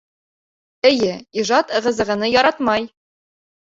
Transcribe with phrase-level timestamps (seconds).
[0.93, 1.13] Эйе,
[1.43, 2.93] ижад ығы-зығыны яратмай.